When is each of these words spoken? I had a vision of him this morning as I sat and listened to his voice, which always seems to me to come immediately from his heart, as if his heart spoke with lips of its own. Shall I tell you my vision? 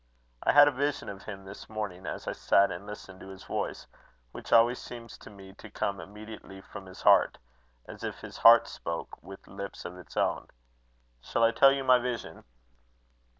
I 0.41 0.51
had 0.51 0.67
a 0.67 0.71
vision 0.71 1.09
of 1.09 1.25
him 1.25 1.45
this 1.45 1.69
morning 1.69 2.07
as 2.07 2.27
I 2.27 2.31
sat 2.31 2.71
and 2.71 2.87
listened 2.87 3.19
to 3.19 3.27
his 3.27 3.43
voice, 3.43 3.85
which 4.31 4.51
always 4.51 4.79
seems 4.79 5.15
to 5.19 5.29
me 5.29 5.53
to 5.53 5.69
come 5.69 5.99
immediately 5.99 6.59
from 6.59 6.87
his 6.87 7.03
heart, 7.03 7.37
as 7.85 8.03
if 8.03 8.19
his 8.21 8.37
heart 8.37 8.67
spoke 8.67 9.21
with 9.21 9.45
lips 9.47 9.85
of 9.85 9.95
its 9.99 10.17
own. 10.17 10.47
Shall 11.21 11.43
I 11.43 11.51
tell 11.51 11.71
you 11.71 11.83
my 11.83 11.99
vision? 11.99 12.45